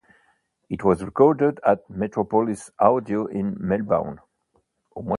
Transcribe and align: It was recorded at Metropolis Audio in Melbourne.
It 0.67 0.83
was 0.83 1.03
recorded 1.03 1.59
at 1.63 1.87
Metropolis 1.87 2.71
Audio 2.79 3.27
in 3.27 3.55
Melbourne. 3.59 4.19